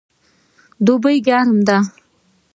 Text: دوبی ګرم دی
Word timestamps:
دوبی 0.85 1.17
ګرم 1.27 1.57
دی 1.67 1.77